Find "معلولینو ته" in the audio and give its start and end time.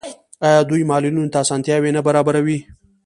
0.91-1.37